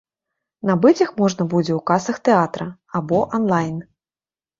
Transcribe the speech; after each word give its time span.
Набыць 0.69 1.01
іх 1.05 1.11
можна 1.19 1.45
будзе 1.51 1.71
ў 1.75 1.79
касах 1.89 2.17
тэатра 2.29 2.67
або 3.01 3.19
анлайн. 3.39 3.77